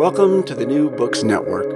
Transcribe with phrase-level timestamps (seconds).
[0.00, 1.68] Welcome to the New Books Network.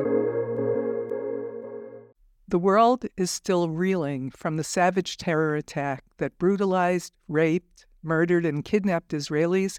[2.49, 8.65] The world is still reeling from the savage terror attack that brutalized, raped, murdered, and
[8.65, 9.79] kidnapped Israelis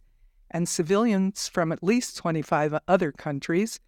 [0.52, 3.80] and civilians from at least 25 other countries,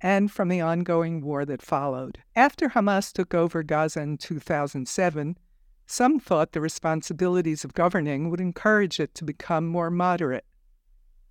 [0.00, 2.18] and from the ongoing war that followed.
[2.34, 5.38] After Hamas took over Gaza in 2007,
[5.86, 10.44] some thought the responsibilities of governing would encourage it to become more moderate.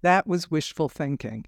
[0.04, 1.48] That was wishful thinking.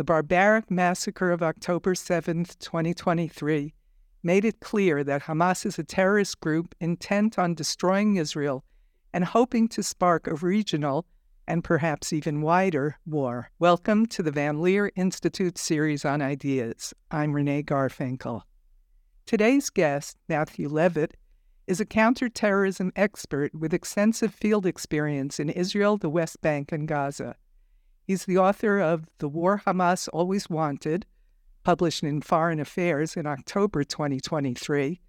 [0.00, 3.74] The barbaric massacre of October 7, 2023,
[4.22, 8.64] made it clear that Hamas is a terrorist group intent on destroying Israel
[9.12, 11.04] and hoping to spark a regional
[11.46, 13.50] and perhaps even wider war.
[13.58, 16.94] Welcome to the Van Leer Institute series on ideas.
[17.10, 18.40] I'm Renee Garfinkel.
[19.26, 21.14] Today's guest, Matthew Levitt,
[21.66, 27.36] is a counterterrorism expert with extensive field experience in Israel, the West Bank, and Gaza.
[28.10, 31.06] He's the author of The War Hamas Always Wanted,
[31.62, 35.00] published in Foreign Affairs in October 2023,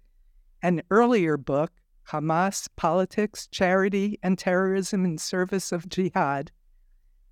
[0.62, 1.72] an earlier book,
[2.10, 6.52] Hamas, Politics, Charity, and Terrorism in Service of Jihad,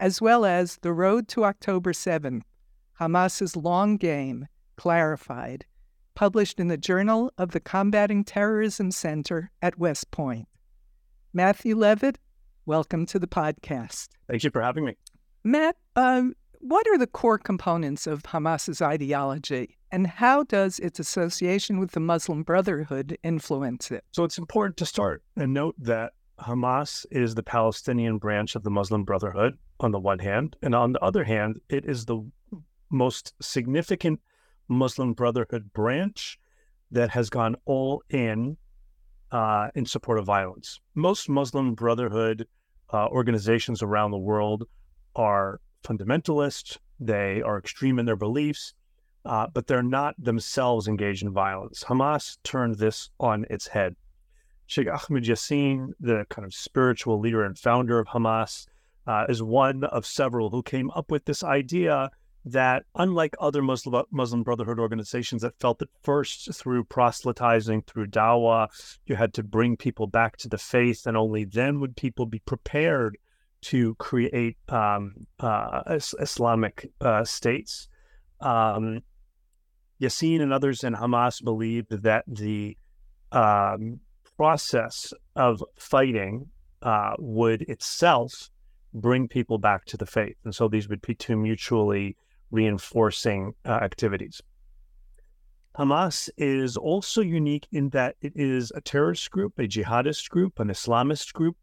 [0.01, 2.43] as well as The Road to October 7th,
[2.99, 5.67] Hamas's Long Game, Clarified,
[6.17, 10.49] published in the Journal of the Combating Terrorism Center at West Point.
[11.33, 12.19] Matthew Levitt,
[12.67, 14.09] welcome to the podcast.
[14.29, 14.97] Thank you for having me.
[15.43, 21.81] Matt, um, what are the core components of Hamas's ideology, and how does its association
[21.81, 24.05] with the Muslim Brotherhood influence it?
[24.13, 28.71] So it's important to start and note that Hamas is the Palestinian branch of the
[28.71, 32.21] Muslim Brotherhood on the one hand, and on the other hand, it is the
[32.91, 34.21] most significant
[34.69, 36.39] Muslim Brotherhood branch
[36.91, 38.57] that has gone all in
[39.33, 40.81] uh, in support of violence.
[40.95, 42.47] Most Muslim Brotherhood
[42.93, 44.65] uh, organizations around the world
[45.17, 48.75] are fundamentalist, they are extreme in their beliefs,
[49.25, 51.85] uh, but they're not themselves engaged in violence.
[51.85, 53.97] Hamas turned this on its head.
[54.67, 58.67] Sheikh Ahmed Yassin, the kind of spiritual leader and founder of Hamas,
[59.07, 62.11] uh, is one of several who came up with this idea
[62.45, 68.69] that, unlike other Muslim, Muslim Brotherhood organizations that felt that first through proselytizing, through dawah,
[69.07, 72.39] you had to bring people back to the faith, and only then would people be
[72.39, 73.19] prepared
[73.63, 75.83] to create um, uh,
[76.21, 77.89] Islamic uh, states.
[78.41, 79.01] Um,
[80.01, 82.77] Yassin and others in Hamas believed that the
[83.33, 84.01] um,
[84.37, 86.47] process of fighting
[86.83, 88.51] uh, would itself
[88.95, 90.37] bring people back to the faith.
[90.45, 92.17] And so these would be two mutually
[92.51, 94.41] reinforcing uh, activities.
[95.79, 100.69] Hamas is also unique in that it is a terrorist group, a jihadist group, an
[100.69, 101.57] Islamist group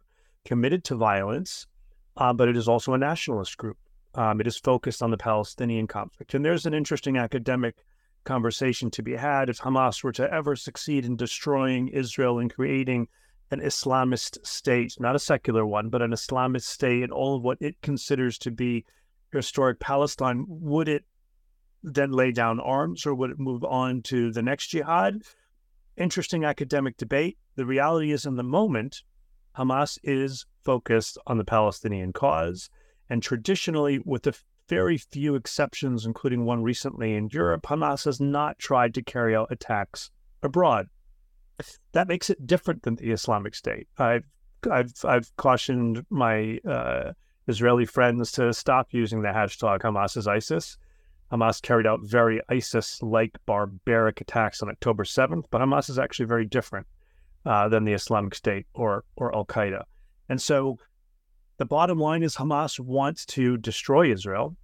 [0.46, 1.68] committed to violence
[2.18, 3.78] uh, but it is also a nationalist group.
[4.16, 6.34] Um, it is focused on the Palestinian conflict.
[6.34, 7.76] And there's an interesting academic
[8.24, 13.08] conversation to be had if Hamas were to ever succeed in destroying Israel and creating
[13.52, 17.58] an Islamist state, not a secular one, but an Islamist state, and all of what
[17.62, 18.86] it considers to be
[19.32, 21.06] historic Palestine, would it
[21.84, 25.22] then lay down arms or would it move on to the next jihad?
[25.96, 27.38] Interesting academic debate.
[27.56, 29.04] The reality is, in the moment,
[29.58, 32.70] Hamas is focused on the Palestinian cause.
[33.10, 34.34] And traditionally, with a
[34.70, 39.52] very few exceptions, including one recently in Europe, Hamas has not tried to carry out
[39.52, 40.12] attacks
[40.44, 40.88] abroad.
[41.94, 43.88] That makes it different than the Islamic State.
[43.98, 44.26] I've
[44.70, 47.14] I've I've cautioned my uh,
[47.48, 50.78] Israeli friends to stop using the hashtag Hamas is ISIS.
[51.32, 56.46] Hamas carried out very ISIS-like barbaric attacks on October 7th, but Hamas is actually very
[56.46, 56.88] different
[57.48, 59.84] uh, than the Islamic State or or Al Qaeda.
[60.30, 60.78] And so
[61.58, 64.56] the bottom line is Hamas wants to destroy Israel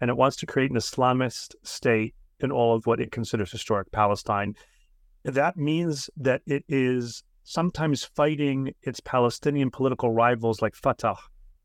[0.00, 3.90] and it wants to create an Islamist state in all of what it considers historic
[3.92, 4.54] Palestine.
[5.24, 11.16] That means that it is sometimes fighting its Palestinian political rivals like Fatah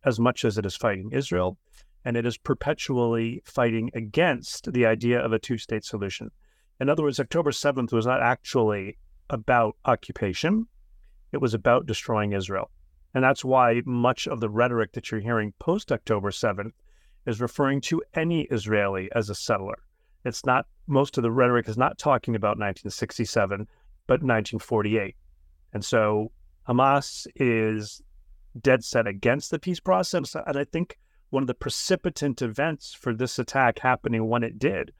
[0.05, 1.57] as much as it is fighting Israel.
[2.03, 6.31] And it is perpetually fighting against the idea of a two state solution.
[6.79, 8.97] In other words, October 7th was not actually
[9.29, 10.67] about occupation,
[11.31, 12.69] it was about destroying Israel.
[13.13, 16.71] And that's why much of the rhetoric that you're hearing post October 7th
[17.25, 19.77] is referring to any Israeli as a settler.
[20.23, 23.67] It's not, most of the rhetoric is not talking about 1967,
[24.07, 25.15] but 1948.
[25.73, 26.31] And so
[26.67, 28.01] Hamas is
[28.61, 30.35] dead set against the peace process.
[30.35, 30.97] And I think
[31.29, 34.91] one of the precipitant events for this attack happening when it did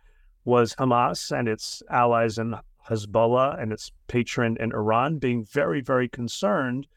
[0.45, 2.55] was Hamas and its allies in
[2.89, 6.87] Hezbollah and its patron in Iran being very, very concerned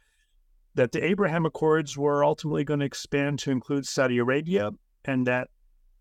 [0.75, 4.71] that the Abraham Accords were ultimately going to expand to include Saudi Arabia
[5.05, 5.49] and that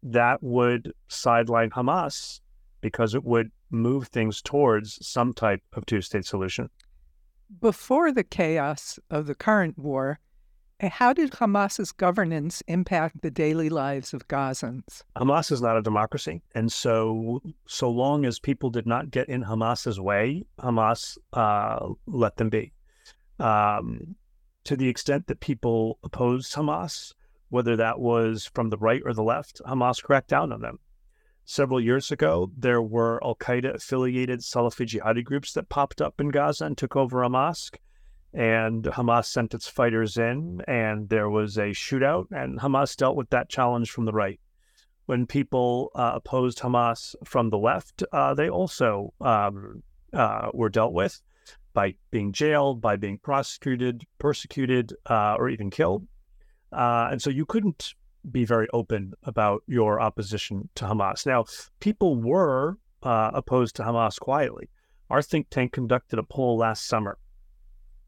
[0.04, 2.40] that would sideline Hamas
[2.82, 6.70] because it would move things towards some type of two state solution.
[7.60, 10.20] Before the chaos of the current war,
[10.82, 15.04] how did Hamas's governance impact the daily lives of Gazans?
[15.18, 16.42] Hamas is not a democracy.
[16.56, 22.38] And so, so long as people did not get in Hamas's way, Hamas uh, let
[22.38, 22.72] them be.
[23.40, 24.16] Um,
[24.64, 27.14] to the extent that people opposed Hamas,
[27.50, 30.80] whether that was from the right or the left, Hamas cracked down on them.
[31.46, 36.30] Several years ago, there were Al Qaeda affiliated Salafi jihadi groups that popped up in
[36.30, 37.80] Gaza and took over a mosque
[38.34, 43.30] and Hamas sent its fighters in, and there was a shootout, and Hamas dealt with
[43.32, 44.40] that challenge from the right.
[45.06, 49.82] When people uh, opposed Hamas from the left, uh, they also um,
[50.14, 51.20] uh, were dealt with
[51.74, 56.08] by being jailed, by being prosecuted, persecuted, uh, or even killed.
[56.72, 57.96] Uh, and so you couldn't
[58.30, 61.26] be very open about your opposition to Hamas.
[61.26, 61.46] Now,
[61.80, 64.70] people were uh, opposed to Hamas quietly.
[65.10, 67.18] Our think tank conducted a poll last summer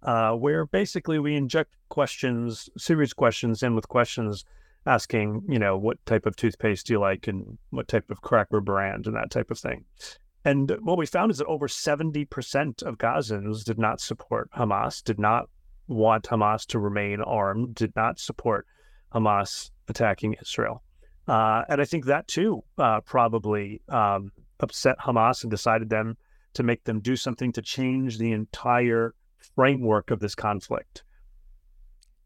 [0.04, 4.46] uh, where basically we inject questions, serious questions, in with questions
[4.86, 8.62] asking, you know, what type of toothpaste do you like and what type of cracker
[8.62, 9.86] brand and that type of thing.
[10.44, 15.20] And what we found is that over 70% of Gazans did not support Hamas, did
[15.20, 15.48] not
[15.88, 18.66] want Hamas to remain armed, did not support
[19.14, 20.82] Hamas attacking Israel.
[21.28, 26.18] Uh, and I think that too uh, probably um, upset Hamas and decided them
[26.54, 29.14] to make them do something to change the entire
[29.56, 31.04] framework of this conflict.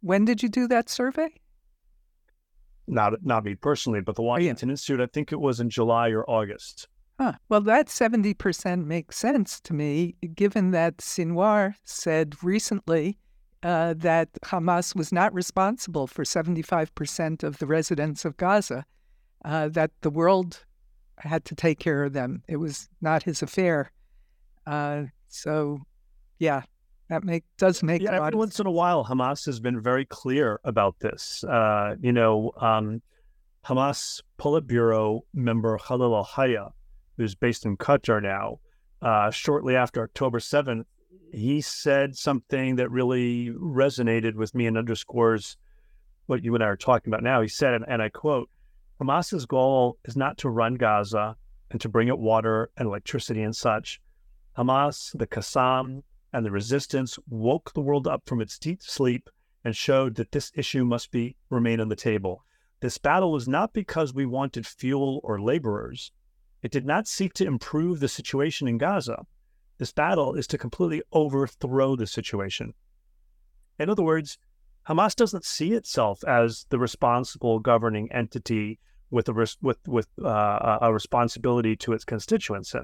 [0.02, 1.30] When did you do that survey?
[2.88, 4.74] Not not me personally, but the Washington oh, yeah.
[4.74, 5.02] Institute.
[5.02, 6.88] I think it was in July or August.
[7.20, 7.34] Huh.
[7.50, 13.18] Well, that seventy percent makes sense to me, given that Sinwar said recently
[13.64, 18.86] uh, that Hamas was not responsible for seventy-five percent of the residents of Gaza.
[19.44, 20.66] Uh, that the world
[21.20, 22.42] had to take care of them.
[22.48, 23.92] It was not his affair.
[24.66, 25.80] Uh, so,
[26.40, 26.64] yeah,
[27.10, 30.60] that make does make yeah, every once in a while Hamas has been very clear
[30.64, 31.44] about this.
[31.44, 33.02] Uh, you know, um,
[33.66, 36.72] Hamas Politburo member Khalil al-Hayya,
[37.18, 38.60] who's based in Qatar now,
[39.02, 40.86] uh, shortly after October 7th,
[41.32, 45.58] he said something that really resonated with me and underscores
[46.28, 47.42] what you and I are talking about now.
[47.42, 48.50] He said, and, and I quote,
[49.02, 51.36] Hamas's goal is not to run Gaza
[51.72, 54.00] and to bring it water and electricity and such.
[54.58, 56.04] Hamas, the Qassam,
[56.36, 59.30] and the resistance woke the world up from its deep sleep
[59.64, 62.44] and showed that this issue must be remain on the table.
[62.82, 66.12] This battle was not because we wanted fuel or laborers.
[66.62, 69.26] It did not seek to improve the situation in Gaza.
[69.78, 72.74] This battle is to completely overthrow the situation.
[73.80, 74.38] In other words,
[74.90, 78.80] Hamas doesn't see itself as the responsible governing entity
[79.10, 82.76] with a, with, with, uh, a responsibility to its constituents.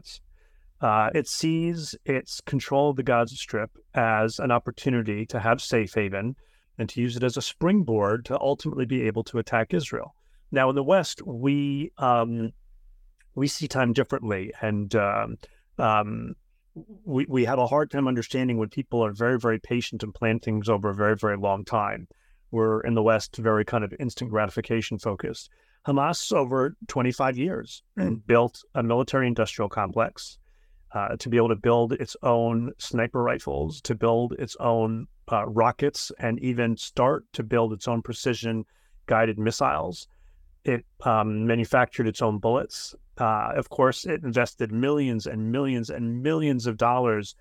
[0.81, 5.93] Uh, it sees its control of the Gaza Strip as an opportunity to have safe
[5.93, 6.35] haven
[6.79, 10.15] and to use it as a springboard to ultimately be able to attack Israel.
[10.51, 12.51] Now, in the West, we um,
[13.35, 15.37] we see time differently, and um,
[15.77, 16.33] um,
[17.05, 20.39] we we have a hard time understanding when people are very very patient and plan
[20.39, 22.07] things over a very very long time.
[22.49, 25.51] We're in the West very kind of instant gratification focused.
[25.87, 27.83] Hamas, over 25 years,
[28.25, 30.37] built a military industrial complex
[30.93, 35.45] uh, to be able to build its own sniper rifles, to build its own uh,
[35.45, 38.65] rockets, and even start to build its own precision
[39.05, 40.07] guided missiles.
[40.63, 42.93] It um, manufactured its own bullets.
[43.17, 47.35] Uh, of course, it invested millions and millions and millions of dollars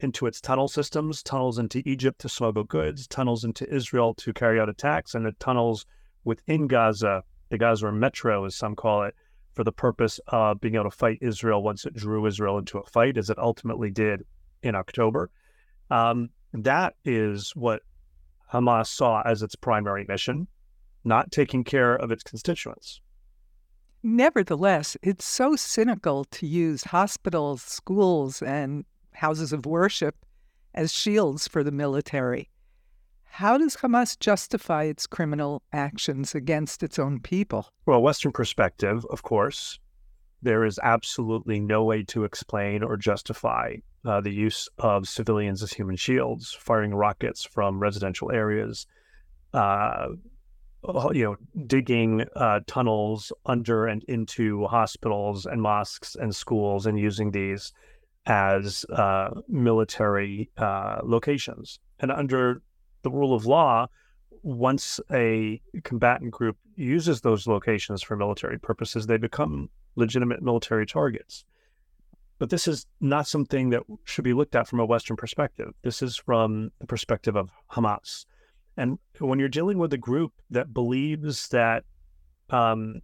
[0.00, 4.58] into its tunnel systems, tunnels into Egypt to smuggle goods, tunnels into Israel to carry
[4.60, 5.86] out attacks, and the tunnels
[6.24, 9.14] within Gaza, the Gaza Metro, as some call it,
[9.54, 12.86] for the purpose of being able to fight Israel once it drew Israel into a
[12.86, 14.24] fight, as it ultimately did
[14.62, 15.30] in October.
[15.90, 17.82] Um, that is what
[18.52, 20.46] Hamas saw as its primary mission,
[21.04, 23.00] not taking care of its constituents.
[24.02, 30.16] Nevertheless, it's so cynical to use hospitals, schools, and houses of worship
[30.74, 32.50] as shields for the military.
[33.36, 37.70] How does Hamas justify its criminal actions against its own people?
[37.86, 39.78] Well, Western perspective, of course,
[40.42, 45.72] there is absolutely no way to explain or justify uh, the use of civilians as
[45.72, 48.86] human shields, firing rockets from residential areas,
[49.54, 50.08] uh,
[51.12, 51.36] you know,
[51.66, 57.72] digging uh, tunnels under and into hospitals and mosques and schools and using these
[58.26, 61.78] as uh, military uh, locations.
[61.98, 62.60] And under
[63.02, 63.86] the rule of law,
[64.42, 71.44] once a combatant group uses those locations for military purposes, they become legitimate military targets.
[72.38, 75.72] But this is not something that should be looked at from a Western perspective.
[75.82, 78.26] This is from the perspective of Hamas.
[78.76, 81.84] And when you're dealing with a group that believes that
[82.50, 83.00] um,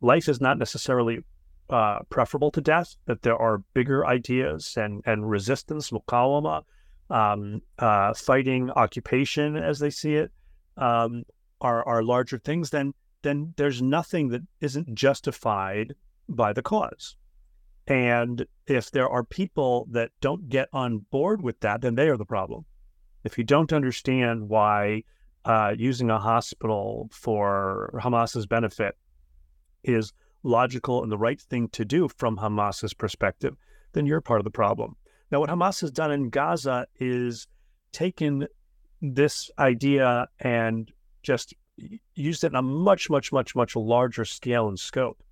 [0.00, 1.24] life is not necessarily
[1.70, 6.64] uh, preferable to death, that there are bigger ideas and, and resistance, mukawama,
[7.10, 10.30] um, uh, fighting occupation as they see it,
[10.76, 11.24] um,
[11.60, 15.94] are, are larger things, then, then there's nothing that isn't justified
[16.28, 17.16] by the cause.
[17.86, 22.16] And if there are people that don't get on board with that, then they are
[22.16, 22.64] the problem.
[23.24, 25.02] If you don't understand why
[25.44, 28.96] uh, using a hospital for Hamas's benefit
[29.82, 30.12] is
[30.42, 33.56] logical and the right thing to do from Hamas's perspective,
[33.92, 34.96] then you're part of the problem.
[35.30, 37.46] Now, what Hamas has done in Gaza is
[37.92, 38.46] taken
[39.00, 40.90] this idea and
[41.22, 41.54] just
[42.14, 45.22] used it in a much, much, much, much larger scale and scope.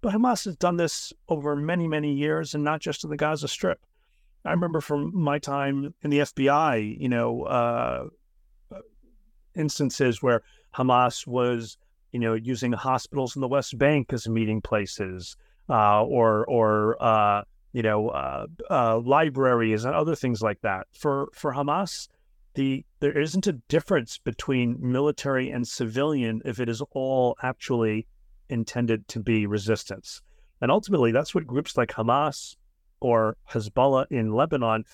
[0.00, 3.48] But Hamas has done this over many, many years and not just in the Gaza
[3.48, 3.80] Strip.
[4.44, 8.04] I remember from my time in the FBI, you know, uh,
[9.54, 10.42] instances where
[10.74, 11.76] Hamas was,
[12.12, 15.36] you know, using hospitals in the West Bank as meeting places,
[15.68, 17.42] uh, or or uh,
[17.72, 20.86] you know, uh, uh, libraries and other things like that.
[20.92, 22.08] For for Hamas,
[22.54, 28.06] the there isn't a difference between military and civilian if it is all actually
[28.48, 30.20] intended to be resistance.
[30.60, 32.56] And ultimately, that's what groups like Hamas
[33.00, 34.84] or Hezbollah in Lebanon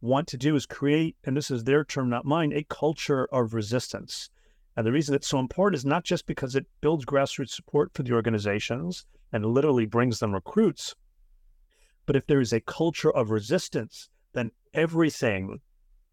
[0.00, 3.54] want to do is create, and this is their term, not mine, a culture of
[3.54, 4.30] resistance.
[4.76, 8.02] And the reason it's so important is not just because it builds grassroots support for
[8.02, 10.94] the organizations and literally brings them recruits,
[12.06, 15.60] but if there is a culture of resistance, then everything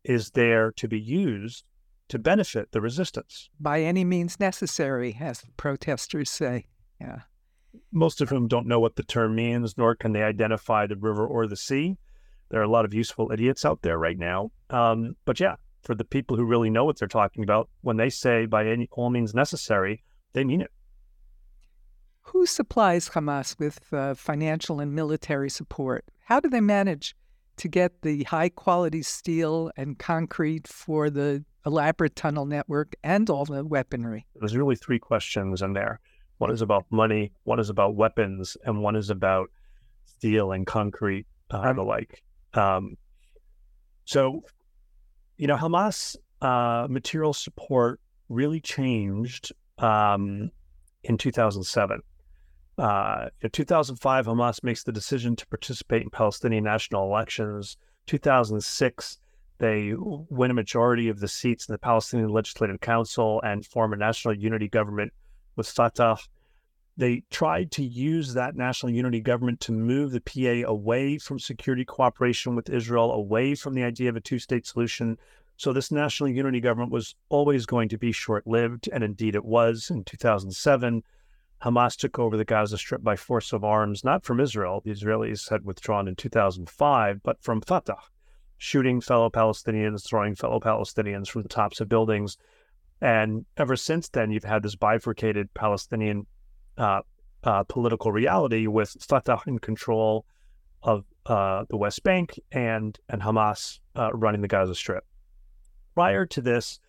[0.03, 1.63] is there to be used
[2.09, 3.49] to benefit the resistance.
[3.59, 6.65] By any means necessary, as the protesters say.
[6.99, 7.21] Yeah
[7.91, 11.25] most of whom don't know what the term means, nor can they identify the river
[11.25, 11.97] or the sea.
[12.49, 14.51] There are a lot of useful idiots out there right now.
[14.69, 18.09] Um, but yeah, for the people who really know what they're talking about, when they
[18.09, 20.71] say by any all means necessary, they mean it.
[22.43, 26.03] Who supplies Hamas with uh, financial and military support?
[26.25, 27.15] How do they manage
[27.55, 33.45] to get the high quality steel and concrete for the elaborate tunnel network and all
[33.45, 34.25] the weaponry?
[34.35, 36.01] There's really three questions in there.
[36.39, 39.49] One is about money, one is about weapons, and one is about
[40.03, 42.25] steel and concrete uh, and the like.
[42.55, 42.97] Um,
[44.03, 44.43] so,
[45.37, 50.51] you know, Hamas uh, material support really changed um,
[51.05, 52.01] in 2007.
[52.77, 57.77] Uh, in 2005, Hamas makes the decision to participate in Palestinian national elections.
[58.07, 59.19] 2006,
[59.59, 63.95] they win a majority of the seats in the Palestinian Legislative Council and form a
[63.95, 65.13] national unity government
[65.55, 66.17] with Fatah.
[66.97, 71.85] They tried to use that national unity government to move the PA away from security
[71.85, 75.17] cooperation with Israel, away from the idea of a two state solution.
[75.57, 79.45] So, this national unity government was always going to be short lived, and indeed it
[79.45, 79.89] was.
[79.89, 81.03] In 2007,
[81.63, 84.81] Hamas took over the Gaza Strip by force of arms, not from Israel.
[84.83, 87.99] The Israelis had withdrawn in 2005, but from Fatah,
[88.57, 92.37] shooting fellow Palestinians, throwing fellow Palestinians from the tops of buildings.
[92.99, 96.25] And ever since then, you've had this bifurcated Palestinian
[96.77, 97.01] uh,
[97.43, 100.25] uh, political reality with Fatah in control
[100.81, 105.05] of uh, the West Bank and and Hamas uh, running the Gaza Strip.
[105.95, 106.79] Prior to this,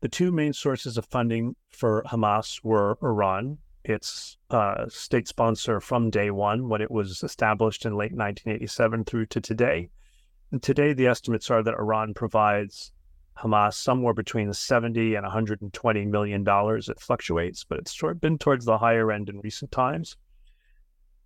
[0.00, 6.10] the two main sources of funding for Hamas were Iran, its uh, state sponsor from
[6.10, 9.90] day one when it was established in late 1987 through to today.
[10.50, 12.92] And today, the estimates are that Iran provides
[13.38, 16.88] Hamas somewhere between 70 and 120 million dollars.
[16.88, 20.16] It fluctuates, but it's been towards the higher end in recent times.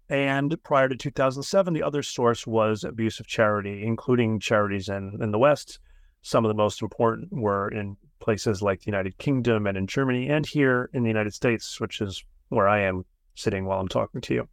[0.09, 5.33] And prior to 2007, the other source was abuse of charity, including charities in, in
[5.33, 5.81] the West.
[6.23, 10.29] Some of the most important were in places like the United Kingdom and in Germany,
[10.29, 14.21] and here in the United States, which is where I am sitting while I'm talking
[14.21, 14.49] to you.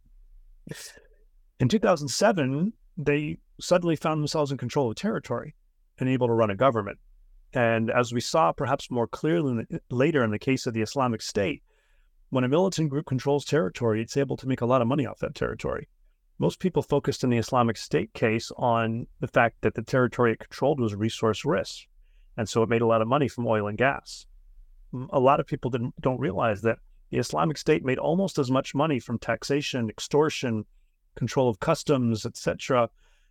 [1.58, 5.54] In 2007, they suddenly found themselves in control of territory
[5.98, 6.98] and able to run a government.
[7.52, 11.62] And as we saw perhaps more clearly later in the case of the Islamic State,
[12.30, 15.20] when a militant group controls territory, it's able to make a lot of money off
[15.20, 15.88] that territory.
[16.38, 20.40] Most people focused in the Islamic State case on the fact that the territory it
[20.40, 21.88] controlled was resource rich.
[22.36, 24.26] And so it made a lot of money from oil and gas.
[25.10, 26.78] A lot of people didn't, don't realize that
[27.10, 30.64] the Islamic State made almost as much money from taxation, extortion,
[31.14, 32.88] control of customs, etc.,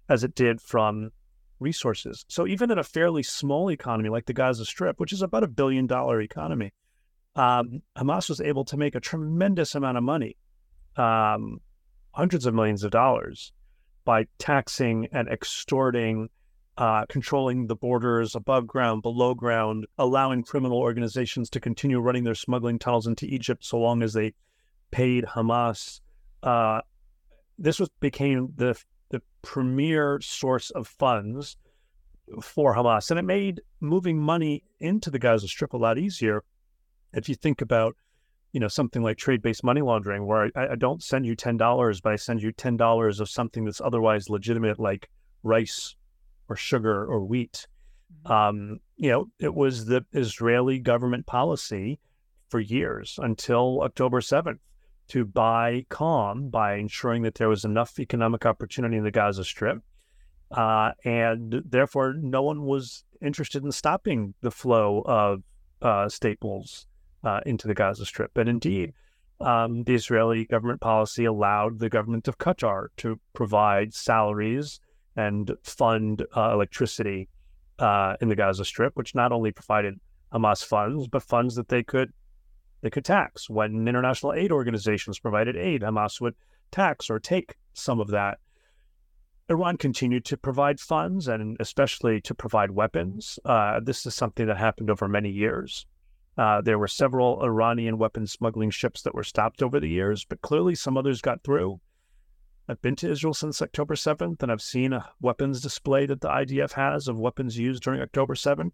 [0.09, 1.11] as it did from
[1.59, 2.25] resources.
[2.27, 5.47] So even in a fairly small economy like the Gaza Strip, which is about a
[5.47, 6.73] billion dollar economy,
[7.35, 10.37] um, Hamas was able to make a tremendous amount of money,
[10.95, 11.59] um,
[12.11, 13.51] hundreds of millions of dollars,
[14.05, 16.29] by taxing and extorting,
[16.77, 22.35] uh, controlling the borders above ground, below ground, allowing criminal organizations to continue running their
[22.35, 24.33] smuggling tunnels into Egypt so long as they
[24.91, 26.01] paid Hamas.
[26.43, 26.81] Uh,
[27.57, 28.75] this was became the
[29.09, 31.57] the premier source of funds
[32.41, 33.11] for Hamas.
[33.11, 36.43] And it made moving money into the Gaza Strip a lot easier.
[37.13, 37.95] If you think about,
[38.51, 42.01] you know, something like trade-based money laundering, where I, I don't send you ten dollars,
[42.01, 45.07] but I send you ten dollars of something that's otherwise legitimate, like
[45.43, 45.95] rice
[46.49, 47.67] or sugar or wheat.
[48.25, 48.31] Mm-hmm.
[48.31, 51.99] Um, you know, it was the Israeli government policy
[52.49, 54.59] for years until October 7th
[55.07, 59.79] to buy calm by ensuring that there was enough economic opportunity in the Gaza Strip.
[60.51, 65.43] Uh, and therefore, no one was interested in stopping the flow of
[65.81, 66.87] uh, staples
[67.23, 68.37] uh, into the Gaza Strip.
[68.37, 68.93] And indeed,
[69.39, 74.79] um, the Israeli government policy allowed the government of Qatar to provide salaries
[75.15, 77.29] and fund uh, electricity
[77.79, 79.99] uh, in the Gaza Strip, which not only provided
[80.33, 82.11] Hamas funds, but funds that they could
[82.81, 83.49] they could tax.
[83.49, 86.35] When international aid organizations provided aid, Hamas would
[86.71, 88.37] tax or take some of that.
[89.49, 93.39] Iran continued to provide funds and especially to provide weapons.
[93.45, 95.85] Uh, this is something that happened over many years.
[96.37, 100.41] Uh, there were several Iranian weapons smuggling ships that were stopped over the years, but
[100.41, 101.79] clearly some others got through.
[102.67, 106.29] I've been to Israel since October 7th, and I've seen a weapons display that the
[106.29, 108.71] IDF has of weapons used during October 7th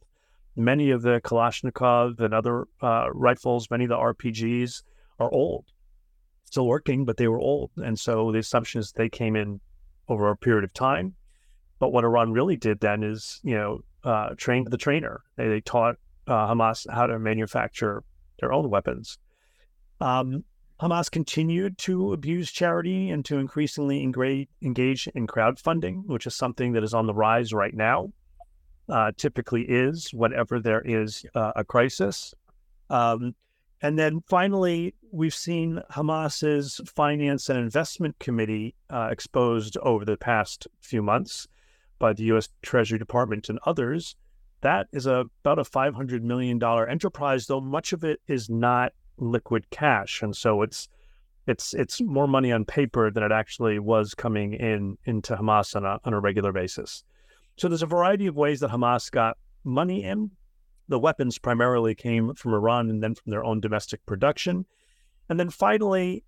[0.56, 4.84] many of the Kalashnikov and other uh, rifles, many of the RPGs
[5.20, 5.66] are old,
[6.46, 7.72] still working, but they were old.
[7.78, 9.60] And so the assumption is they came in
[10.08, 11.16] over a period of time.
[11.80, 15.22] But what Iran really did then is, you know, uh, trained the trainer.
[15.36, 15.96] They, they taught
[16.28, 18.04] uh, Hamas how to manufacture
[18.40, 19.18] their own weapons.
[20.00, 20.44] Um,
[20.82, 26.84] Hamas continued to abuse charity and to increasingly engage in crowdfunding, which is something that
[26.84, 28.12] is on the rise right now
[28.90, 32.34] uh, typically is whenever there is uh, a crisis.
[32.90, 33.36] Um,
[33.82, 40.68] and then finally, we've seen Hamas's finance and investment committee uh, exposed over the past
[40.82, 41.48] few months
[42.00, 42.50] by the U.S.
[42.64, 44.16] Treasury Department and others.
[44.62, 49.70] That is a, about a $500 million enterprise, though much of it is not liquid
[49.70, 50.22] cash.
[50.22, 50.90] And so it's
[51.48, 55.86] it's it's more money on paper than it actually was coming in into Hamas on
[55.86, 57.04] a, on a regular basis.
[57.58, 60.32] So there's a variety of ways that Hamas got money in.
[60.88, 64.66] The weapons primarily came from Iran and then from their own domestic production.
[65.30, 66.24] And then finally,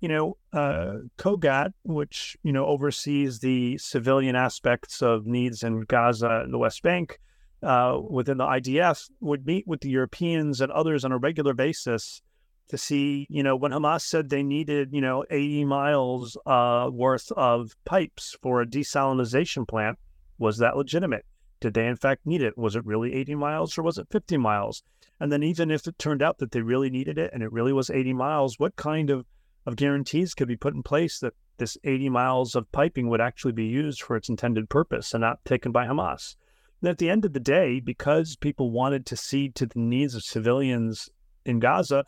[0.00, 6.42] you know, uh, COGAT, which, you know, oversees the civilian aspects of needs in Gaza
[6.44, 7.18] and the West Bank
[7.62, 12.22] uh, within the IDF, would meet with the Europeans and others on a regular basis
[12.68, 17.30] to see, you know, when Hamas said they needed, you know, 80 miles uh, worth
[17.32, 19.98] of pipes for a desalination plant,
[20.38, 21.24] was that legitimate?
[21.60, 22.56] Did they in fact need it?
[22.56, 24.82] Was it really 80 miles or was it 50 miles?
[25.18, 27.72] And then even if it turned out that they really needed it and it really
[27.72, 29.26] was 80 miles, what kind of,
[29.66, 33.52] of guarantees could be put in place that this 80 miles of piping would actually
[33.52, 36.36] be used for its intended purpose and not taken by Hamas?
[36.80, 40.14] And at the end of the day, because people wanted to cede to the needs
[40.14, 41.10] of civilians
[41.44, 42.04] in Gaza,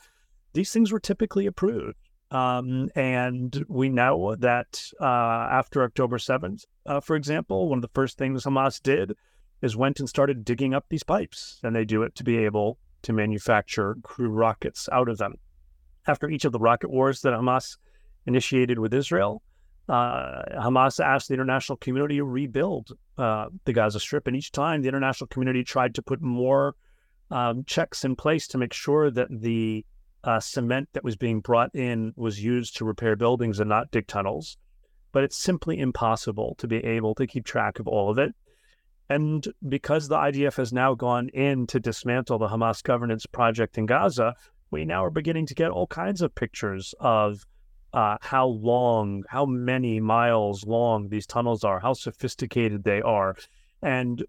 [0.53, 1.97] these things were typically approved.
[2.31, 7.91] Um, and we know that uh, after October 7th, uh, for example, one of the
[7.95, 9.15] first things Hamas did
[9.63, 12.79] is went and started digging up these pipes, and they do it to be able
[13.03, 15.35] to manufacture crew rockets out of them.
[16.07, 17.77] After each of the rocket wars that Hamas
[18.27, 19.43] initiated with Israel,
[19.89, 24.83] uh, Hamas asked the international community to rebuild uh, the Gaza Strip, and each time
[24.83, 26.77] the international community tried to put more
[27.31, 29.85] um, checks in place to make sure that the
[30.25, 34.07] uh, cement that was being brought in was used to repair buildings and not dig
[34.07, 34.57] tunnels.
[35.13, 38.35] But it's simply impossible to be able to keep track of all of it.
[39.09, 43.87] And because the IDF has now gone in to dismantle the Hamas governance project in
[43.87, 44.35] Gaza,
[44.71, 47.45] we now are beginning to get all kinds of pictures of
[47.93, 53.35] uh, how long, how many miles long these tunnels are, how sophisticated they are.
[53.83, 54.25] And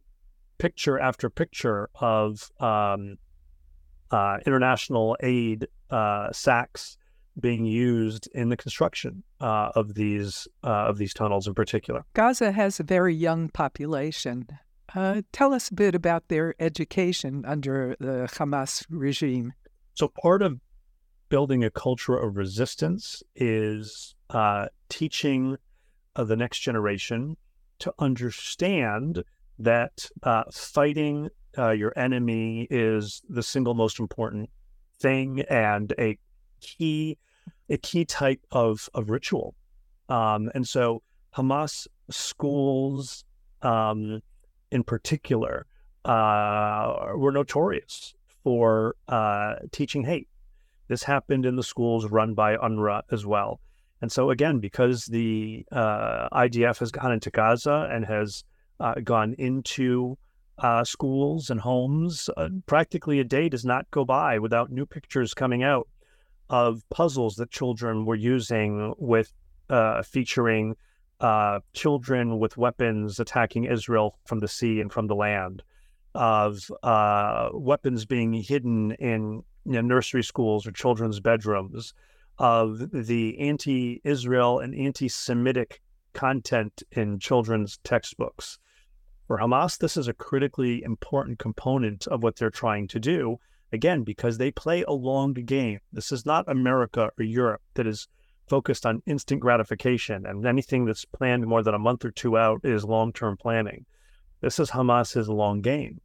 [0.57, 3.17] picture after picture of um,
[4.11, 6.97] uh, international aid uh, sacks
[7.39, 12.03] being used in the construction uh, of these uh, of these tunnels in particular.
[12.13, 14.47] Gaza has a very young population.
[14.93, 19.53] Uh, tell us a bit about their education under the Hamas regime.
[19.93, 20.59] So part of
[21.29, 25.57] building a culture of resistance is uh, teaching
[26.15, 27.37] the next generation
[27.79, 29.23] to understand
[29.57, 34.49] that uh, fighting uh, your enemy is the single most important
[34.99, 36.17] thing and a
[36.61, 37.17] key
[37.69, 39.55] a key type of of ritual.
[40.09, 41.01] Um, and so
[41.35, 43.23] Hamas schools,
[43.61, 44.21] um,
[44.71, 45.65] in particular,
[46.05, 50.27] uh, were notorious for uh, teaching hate.
[50.87, 53.61] This happened in the schools run by UNRWA as well.
[54.01, 58.43] And so, again, because the uh, IDF has gone into Gaza and has
[58.79, 60.17] uh, gone into
[60.57, 65.33] uh, schools and homes, uh, practically a day does not go by without new pictures
[65.33, 65.87] coming out
[66.49, 69.31] of puzzles that children were using with
[69.69, 70.75] uh, featuring
[71.19, 75.63] uh, children with weapons attacking Israel from the sea and from the land,
[76.13, 76.69] of
[77.53, 81.93] weapons being hidden in you know, nursery schools or children's bedrooms
[82.37, 85.81] of the anti Israel and anti Semitic
[86.13, 88.57] content in children's textbooks.
[89.31, 93.37] For Hamas, this is a critically important component of what they're trying to do.
[93.71, 95.79] Again, because they play a long game.
[95.93, 98.09] This is not America or Europe that is
[98.49, 102.59] focused on instant gratification, and anything that's planned more than a month or two out
[102.65, 103.85] is long term planning.
[104.41, 106.01] This is Hamas's long game.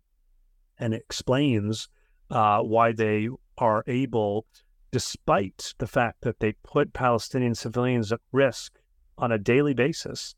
[0.78, 1.88] And it explains
[2.30, 4.46] uh, why they are able
[4.92, 8.78] despite the fact that they put Palestinian civilians at risk
[9.18, 10.36] on a daily basis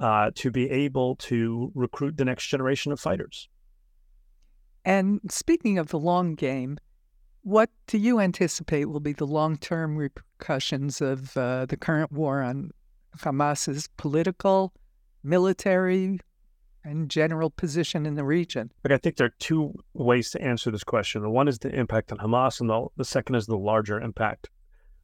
[0.00, 3.48] uh, to be able to recruit the next generation of fighters.
[4.84, 6.78] And speaking of the long game,
[7.42, 12.42] what do you anticipate will be the long term repercussions of uh, the current war
[12.42, 12.70] on
[13.18, 14.72] Hamas's political,
[15.22, 16.20] military,
[16.84, 18.70] and general position in the region?
[18.82, 21.22] But I think there are two ways to answer this question.
[21.22, 24.48] The one is the impact on Hamas, and the, the second is the larger impact.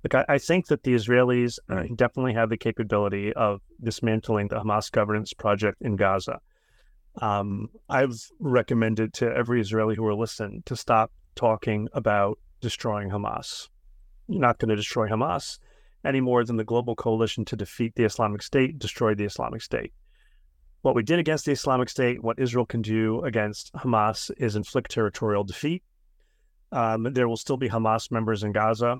[0.04, 4.60] Like I, I think that the Israelis uh, definitely have the capability of dismantling the
[4.60, 6.38] Hamas governance project in Gaza.
[7.20, 13.68] Um, I've recommended to every Israeli who will listen to stop talking about destroying Hamas.
[14.28, 15.58] You're not going to destroy Hamas
[16.04, 19.92] any more than the global coalition to defeat the Islamic State destroyed the Islamic State
[20.84, 24.90] what we did against the Islamic State, what Israel can do against Hamas is inflict
[24.90, 25.82] territorial defeat.
[26.72, 28.98] Um, there will still be Hamas members in Gaza.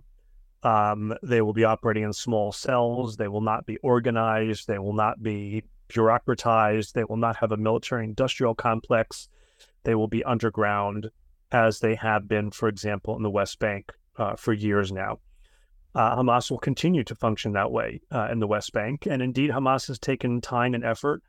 [0.64, 3.16] Um, they will be operating in small cells.
[3.16, 4.66] They will not be organized.
[4.66, 6.92] They will not be bureaucratized.
[6.92, 9.28] They will not have a military industrial complex.
[9.84, 11.10] They will be underground,
[11.52, 15.18] as they have been, for example, in the West Bank uh, for years now.
[15.94, 19.06] Uh, Hamas will continue to function that way uh, in the West Bank.
[19.06, 21.22] And indeed, Hamas has taken time and effort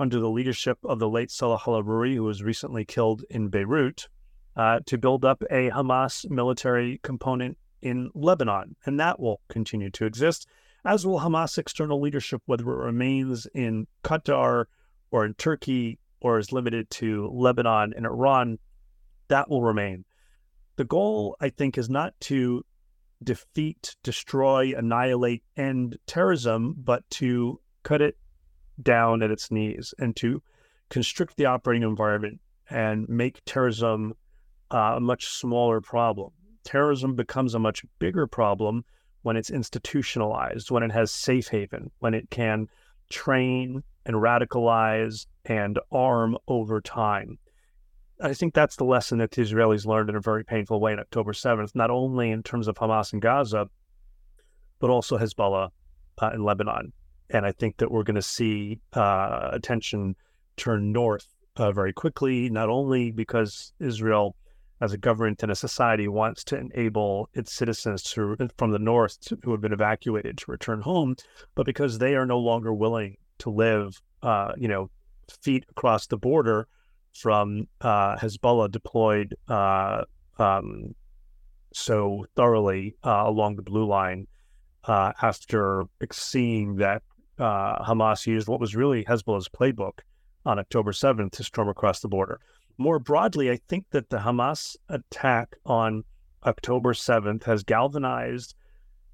[0.00, 4.08] under the leadership of the late Salah al-Aruri, who was recently killed in Beirut,
[4.56, 8.76] uh, to build up a Hamas military component in Lebanon.
[8.84, 10.46] And that will continue to exist,
[10.84, 14.66] as will Hamas external leadership, whether it remains in Qatar
[15.10, 18.58] or in Turkey or is limited to Lebanon and Iran,
[19.28, 20.04] that will remain.
[20.76, 22.64] The goal, I think, is not to
[23.22, 28.16] defeat, destroy, annihilate, end terrorism, but to cut it
[28.80, 30.42] down at its knees and to
[30.88, 34.14] constrict the operating environment and make terrorism
[34.70, 36.30] uh, a much smaller problem.
[36.64, 38.84] Terrorism becomes a much bigger problem
[39.22, 42.68] when it's institutionalized, when it has safe haven, when it can
[43.10, 47.38] train and radicalize and arm over time.
[48.20, 50.98] I think that's the lesson that the Israelis learned in a very painful way on
[50.98, 53.68] October 7th, not only in terms of Hamas and Gaza,
[54.80, 55.70] but also Hezbollah
[56.20, 56.92] uh, in Lebanon.
[57.30, 60.16] And I think that we're going to see uh, attention
[60.56, 64.34] turn north uh, very quickly, not only because Israel,
[64.80, 69.20] as a government and a society, wants to enable its citizens to, from the north
[69.20, 71.16] to, who have been evacuated to return home,
[71.54, 74.90] but because they are no longer willing to live, uh, you know,
[75.42, 76.66] feet across the border
[77.12, 80.04] from uh, Hezbollah deployed uh,
[80.38, 80.94] um,
[81.72, 84.26] so thoroughly uh, along the blue line
[84.84, 87.02] uh, after seeing that
[87.38, 90.00] uh, Hamas used what was really Hezbollah's playbook
[90.46, 92.40] on October 7th to storm across the border.
[92.78, 96.04] More broadly, I think that the Hamas attack on
[96.46, 98.54] October 7th has galvanized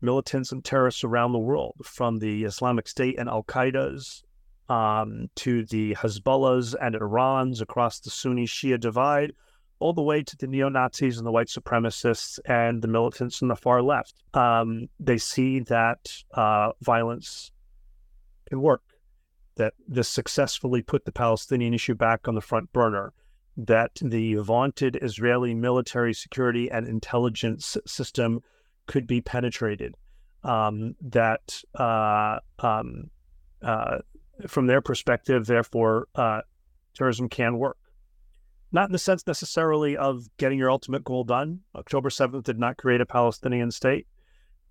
[0.02, 4.22] militants and terrorists around the world, from the Islamic State and Al Qaeda's
[4.68, 9.32] um, to the Hezbollahs and Irans across the Sunni Shia divide,
[9.78, 13.48] all the way to the neo Nazis and the white supremacists and the militants in
[13.48, 14.22] the far left.
[14.34, 17.50] Um, they see that uh, violence
[18.46, 18.82] can work,
[19.56, 23.14] that this successfully put the Palestinian issue back on the front burner,
[23.56, 28.40] that the vaunted Israeli military security and intelligence system
[28.86, 29.94] could be penetrated,
[30.42, 33.10] um, that uh, um,
[33.62, 33.98] uh,
[34.46, 36.40] from their perspective, therefore, uh,
[36.94, 37.78] terrorism can work.
[38.72, 41.60] Not in the sense necessarily of getting your ultimate goal done.
[41.76, 44.08] October 7th did not create a Palestinian state,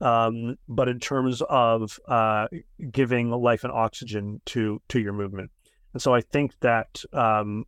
[0.02, 2.48] um, but in terms of uh,
[2.92, 5.52] giving life and oxygen to to your movement.
[5.94, 7.64] And so I think that um,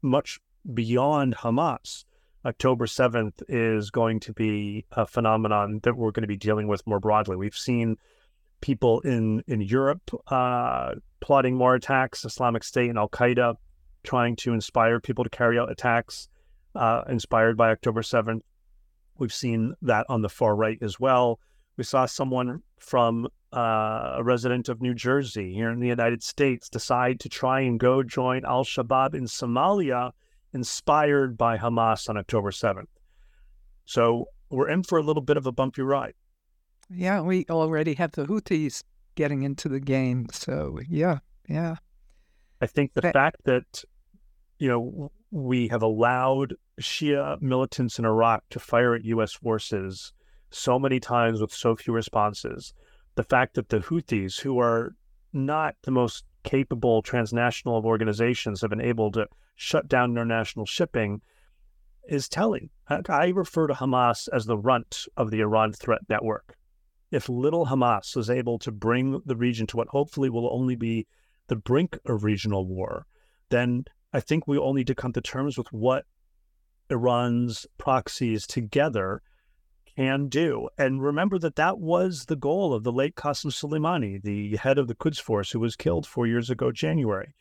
[0.00, 0.40] much
[0.72, 2.04] beyond Hamas,
[2.44, 6.86] October 7th is going to be a phenomenon that we're going to be dealing with
[6.86, 7.36] more broadly.
[7.36, 7.96] We've seen
[8.60, 13.56] people in, in Europe uh, plotting more attacks, Islamic State and Al Qaeda
[14.02, 16.28] trying to inspire people to carry out attacks
[16.74, 18.40] uh, inspired by October 7th.
[19.18, 21.40] We've seen that on the far right as well.
[21.76, 26.68] We saw someone from uh, a resident of New Jersey here in the United States
[26.68, 30.12] decide to try and go join Al Shabaab in Somalia
[30.54, 32.86] inspired by Hamas on October 7th.
[33.84, 36.14] So we're in for a little bit of a bumpy ride.
[36.88, 38.82] Yeah, we already have the Houthis
[39.14, 40.26] getting into the game.
[40.32, 41.76] So, yeah, yeah.
[42.60, 43.84] I think the but, fact that,
[44.58, 49.32] you know, we have allowed Shia militants in Iraq to fire at U.S.
[49.32, 50.12] forces
[50.50, 52.72] so many times with so few responses,
[53.16, 54.94] the fact that the Houthis, who are
[55.32, 59.26] not the most capable transnational organizations, have been able to
[59.56, 61.20] shut down international shipping
[62.08, 62.70] is telling.
[62.88, 66.56] I refer to Hamas as the runt of the Iran threat network.
[67.10, 71.06] If little Hamas is able to bring the region to what hopefully will only be
[71.48, 73.06] the brink of regional war,
[73.50, 76.04] then I think we all need to come to terms with what
[76.90, 79.22] Iran's proxies together
[79.96, 80.68] can do.
[80.78, 84.88] And remember that that was the goal of the late Qasem Soleimani, the head of
[84.88, 87.34] the Quds Force, who was killed four years ago, January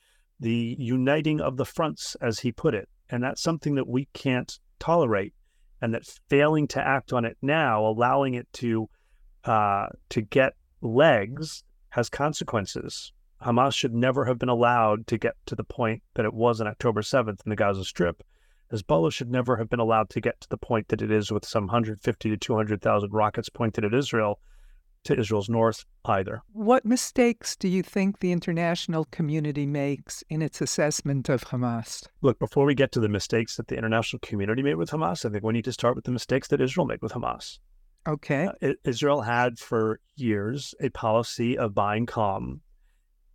[0.44, 2.90] the uniting of the fronts, as he put it.
[3.10, 5.34] And that's something that we can't tolerate.
[5.82, 8.90] And that failing to act on it now, allowing it to
[9.44, 13.12] uh, to get legs, has consequences.
[13.42, 16.68] Hamas should never have been allowed to get to the point that it was on
[16.68, 18.24] October 7th in the Gaza Strip.
[18.72, 21.46] Hezbollah should never have been allowed to get to the point that it is with
[21.46, 24.40] some 150 to 200,000 rockets pointed at Israel
[25.04, 26.42] to Israel's north either.
[26.54, 32.08] What mistakes do you think the international community makes in its assessment of Hamas?
[32.22, 35.30] Look, before we get to the mistakes that the international community made with Hamas, I
[35.30, 37.60] think we need to start with the mistakes that Israel made with Hamas.
[38.08, 38.50] Okay.
[38.62, 42.62] Uh, Israel had for years a policy of buying calm.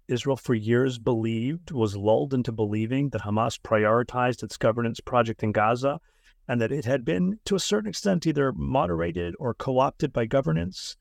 [0.09, 5.53] Israel, for years, believed, was lulled into believing that Hamas prioritized its governance project in
[5.53, 6.01] Gaza
[6.49, 10.25] and that it had been, to a certain extent, either moderated or co opted by
[10.25, 10.97] governance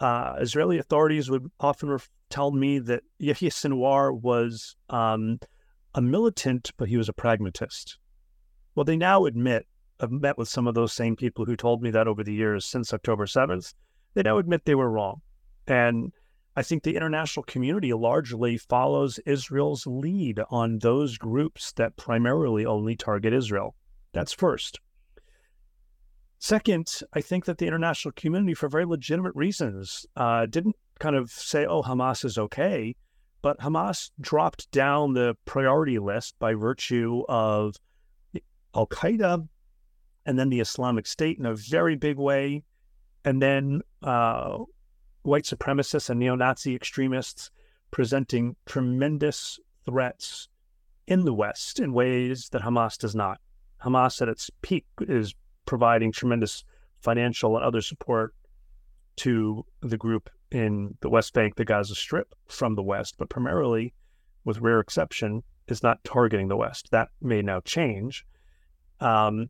[0.00, 5.38] uh, Israeli authorities would often ref- tell me that Yahya Sinwar was um,
[5.94, 7.98] a militant, but he was a pragmatist.
[8.74, 9.66] Well, they now admit,
[10.00, 12.64] I've met with some of those same people who told me that over the years
[12.64, 13.74] since October 7th,
[14.14, 15.20] they now admit they were wrong.
[15.66, 16.12] And
[16.56, 22.96] I think the international community largely follows Israel's lead on those groups that primarily only
[22.96, 23.74] target Israel.
[24.12, 24.80] That's first.
[26.38, 31.30] Second, I think that the international community, for very legitimate reasons, uh, didn't kind of
[31.30, 32.96] say, oh, Hamas is okay,
[33.42, 37.76] but Hamas dropped down the priority list by virtue of
[38.74, 39.46] Al Qaeda
[40.26, 42.62] and then the Islamic State in a very big way,
[43.24, 44.58] and then uh,
[45.22, 47.50] white supremacists and neo Nazi extremists
[47.90, 50.48] presenting tremendous threats
[51.06, 53.40] in the West in ways that Hamas does not.
[53.84, 55.34] Hamas at its peak is
[55.66, 56.64] providing tremendous
[57.00, 58.34] financial and other support
[59.16, 63.92] to the group in the West Bank, the Gaza Strip from the West, but primarily,
[64.44, 66.90] with rare exception, is not targeting the West.
[66.90, 68.24] That may now change.
[69.00, 69.48] Um,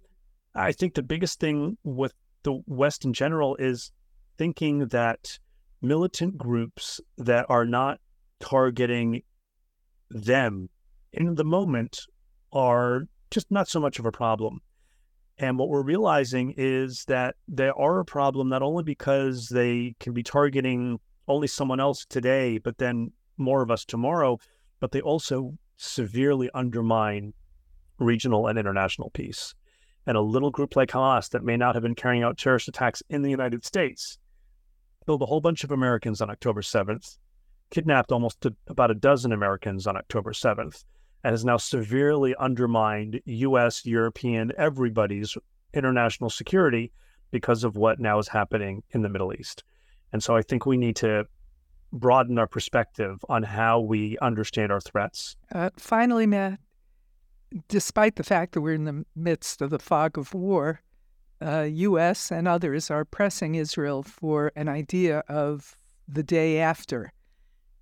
[0.55, 3.93] I think the biggest thing with the West in general is
[4.37, 5.39] thinking that
[5.83, 8.01] militant groups that are not
[8.41, 9.23] targeting
[10.11, 10.69] them
[11.13, 12.01] in the moment
[12.53, 14.61] are just not so much of a problem.
[15.39, 20.13] And what we're realizing is that they are a problem not only because they can
[20.13, 24.39] be targeting only someone else today, but then more of us tomorrow,
[24.81, 27.33] but they also severely undermine
[27.99, 29.55] regional and international peace.
[30.07, 33.03] And a little group like Hamas that may not have been carrying out terrorist attacks
[33.09, 34.19] in the United States
[35.07, 37.17] killed a whole bunch of Americans on October 7th
[37.71, 40.85] kidnapped almost about a dozen Americans on October 7th
[41.23, 45.37] and has now severely undermined U.S., European, everybody's
[45.73, 46.93] international security
[47.31, 49.63] because of what now is happening in the Middle East.
[50.13, 51.27] And so I think we need to
[51.93, 55.37] broaden our perspective on how we understand our threats.
[55.55, 56.59] Uh, finally, Matt,
[57.69, 60.83] despite the fact that we're in the midst of the fog of war,
[61.41, 62.31] uh, U.S.
[62.31, 65.77] and others are pressing Israel for an idea of
[66.07, 67.13] the day after.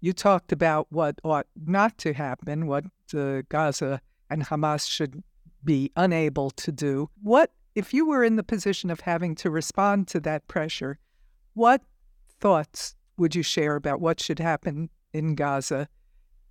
[0.01, 5.23] You talked about what ought not to happen, what uh, Gaza and Hamas should
[5.65, 7.11] be unable to do.
[7.23, 10.99] What, if you were in the position of having to respond to that pressure,
[11.55, 11.83] what
[12.41, 15.89] thoughts would you share about what should happen in Gaza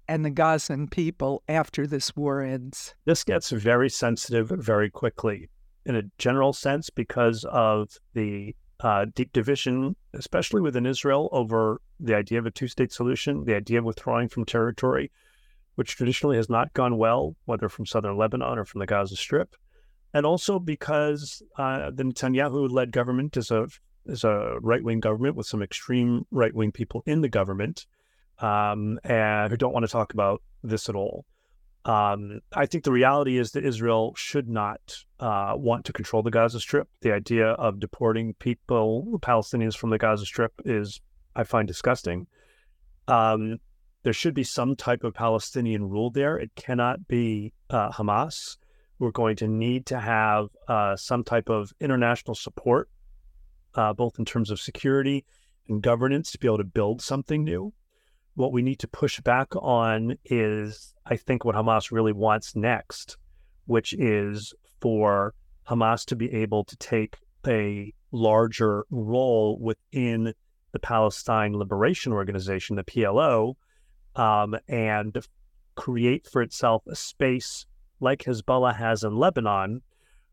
[0.10, 2.96] and the Gazan people after this war ends?
[3.06, 5.50] This gets very sensitive very quickly
[5.88, 12.13] in a general sense because of the uh, deep division, especially within Israel, over the
[12.13, 15.10] idea of a two state solution, the idea of withdrawing from territory,
[15.76, 19.56] which traditionally has not gone well, whether from southern Lebanon or from the Gaza Strip.
[20.13, 23.67] And also because uh, the Netanyahu led government is a,
[24.06, 27.88] is a right wing government with some extreme right wing people in the government
[28.39, 31.26] um, and who don't want to talk about this at all.
[31.86, 36.32] Um, I think the reality is that Israel should not uh, want to control the
[36.32, 36.88] Gaza Strip.
[37.01, 41.01] The idea of deporting people, Palestinians from the Gaza Strip, is,
[41.36, 42.27] I find, disgusting.
[43.08, 43.58] Um,
[44.03, 46.38] there should be some type of Palestinian rule there.
[46.38, 48.58] It cannot be uh, Hamas.
[48.99, 52.89] We're going to need to have uh, some type of international support,
[53.75, 55.25] uh, both in terms of security
[55.67, 57.73] and governance, to be able to build something new
[58.38, 63.17] what we need to push back on is, I think, what Hamas really wants next,
[63.65, 65.34] which is for
[65.68, 70.34] Hamas to be able to take a larger role within
[70.72, 73.56] the Palestine Liberation Organization, the PLO,
[74.16, 75.18] um, and
[75.76, 77.66] create for itself a space
[78.00, 79.82] like Hezbollah has in Lebanon,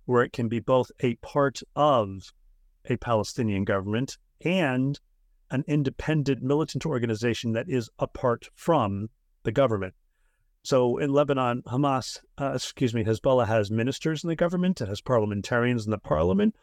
[0.07, 2.33] where it can be both a part of
[2.87, 4.99] a Palestinian government and
[5.51, 9.09] an independent militant organization that is apart from
[9.45, 9.95] the government.
[10.65, 15.03] So in Lebanon, Hamas, uh, excuse me, Hezbollah has ministers in the government, it has
[15.03, 16.57] parliamentarians in the parliament,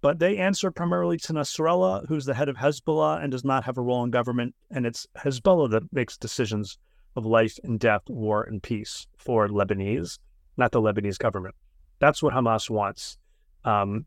[0.00, 3.76] but they answer primarily to Nasrallah, who's the head of Hezbollah and does not have
[3.76, 4.54] a role in government.
[4.70, 6.78] And it's Hezbollah that makes decisions
[7.16, 10.18] of life and death, war and peace for Lebanese,
[10.56, 11.54] not the Lebanese government.
[11.98, 13.18] That's what Hamas wants
[13.66, 14.06] um,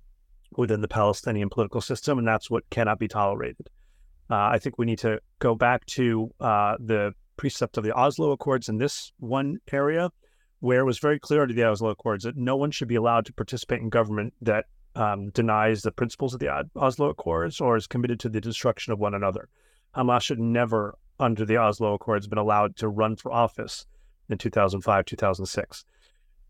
[0.56, 3.70] within the Palestinian political system, and that's what cannot be tolerated.
[4.32, 8.32] Uh, I think we need to go back to uh, the precept of the Oslo
[8.32, 10.10] Accords in this one area,
[10.60, 13.26] where it was very clear under the Oslo Accords that no one should be allowed
[13.28, 17.88] to participate in government that um, denies the principles of the Oslo Accords or is
[17.88, 19.48] committed to the destruction of one another.
[19.96, 23.86] Hamas should never, under the Oslo Accords, been allowed to run for office
[24.30, 25.86] in 2005, 2006.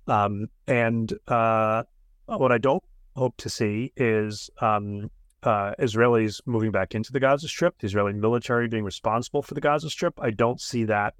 [0.07, 1.83] Um, and uh,
[2.25, 2.83] what I don't
[3.15, 5.11] hope to see is um,
[5.43, 9.61] uh, Israelis moving back into the Gaza Strip, the Israeli military being responsible for the
[9.61, 10.19] Gaza Strip.
[10.19, 11.13] I don't see that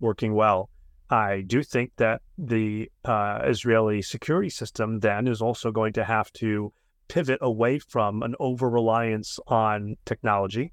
[0.00, 0.70] working well.
[1.08, 6.32] I do think that the uh, Israeli security system then is also going to have
[6.34, 6.72] to
[7.08, 10.72] pivot away from an over reliance on technology.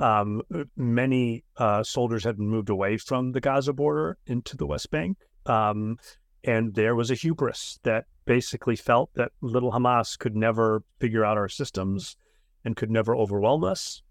[0.00, 0.42] Um,
[0.76, 5.18] many uh, soldiers have moved away from the Gaza border into the West Bank.
[5.46, 5.98] Um,
[6.42, 11.36] and there was a hubris that basically felt that little Hamas could never figure out
[11.36, 12.16] our systems
[12.64, 14.02] and could never overwhelm us.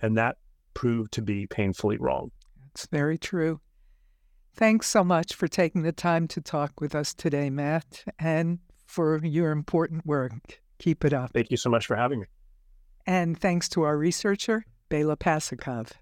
[0.00, 0.36] And that
[0.74, 2.30] proved to be painfully wrong.
[2.72, 3.60] It's very true.
[4.54, 9.24] Thanks so much for taking the time to talk with us today, Matt, and for
[9.24, 10.60] your important work.
[10.78, 11.30] Keep it up.
[11.32, 12.26] Thank you so much for having me.
[13.06, 15.92] And thanks to our researcher, Bela Pasikov.